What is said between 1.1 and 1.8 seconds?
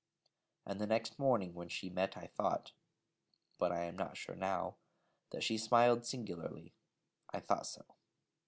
morning when